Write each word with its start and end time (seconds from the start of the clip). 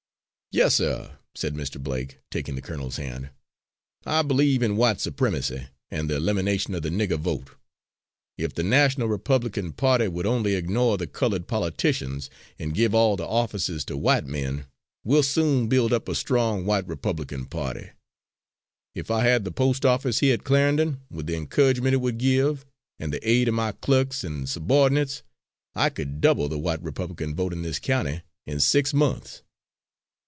'""Yes, 0.61 0.75
sir," 0.75 1.17
said 1.33 1.55
Mr. 1.55 1.81
Blake, 1.81 2.19
taking 2.29 2.55
the 2.55 2.61
colonel's 2.61 2.97
hand, 2.97 3.29
"I 4.05 4.21
believe 4.21 4.61
in 4.61 4.75
white 4.75 4.99
supremacy, 4.99 5.67
and 5.89 6.09
the 6.09 6.17
elimination 6.17 6.75
of 6.75 6.81
the 6.83 6.89
nigger 6.89 7.17
vote. 7.17 7.51
If 8.37 8.53
the 8.53 8.63
National 8.63 9.07
Republican 9.07 9.71
Party 9.71 10.09
would 10.09 10.25
only 10.25 10.55
ignore 10.55 10.97
the 10.97 11.07
coloured 11.07 11.47
politicians, 11.47 12.29
and 12.59 12.73
give 12.73 12.93
all 12.93 13.15
the 13.15 13.25
offices 13.25 13.85
to 13.85 13.95
white 13.95 14.25
men, 14.25 14.65
we'll 15.05 15.23
soon 15.23 15.69
build 15.69 15.93
up 15.93 16.09
a 16.09 16.15
strong 16.15 16.65
white 16.65 16.85
Republican 16.85 17.45
party. 17.45 17.91
If 18.93 19.09
I 19.09 19.23
had 19.23 19.45
the 19.45 19.51
post 19.51 19.85
office 19.85 20.19
here 20.19 20.33
at 20.33 20.43
Clarendon, 20.43 20.99
with 21.09 21.27
the 21.27 21.37
encouragement 21.37 21.93
it 21.93 22.01
would 22.01 22.17
give, 22.17 22.65
and 22.99 23.13
the 23.13 23.25
aid 23.25 23.47
of 23.47 23.53
my 23.53 23.71
clerks 23.71 24.25
and 24.25 24.47
subo'dinates, 24.49 25.21
I 25.75 25.89
could 25.89 26.19
double 26.19 26.49
the 26.49 26.59
white 26.59 26.83
Republican 26.83 27.35
vote 27.35 27.53
in 27.53 27.61
this 27.61 27.79
county 27.79 28.23
in 28.45 28.59
six 28.59 28.93
months." 28.93 29.43